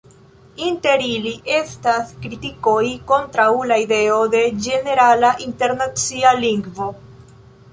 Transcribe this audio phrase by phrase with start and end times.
[0.67, 6.89] Inter ili, estas kritikoj kontraŭ la ideo de ĝenerala internacia lingvo.